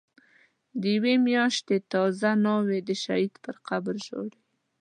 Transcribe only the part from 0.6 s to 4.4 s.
د یوی میاشتی تازه ناوی، دشهید پر قبرژاړی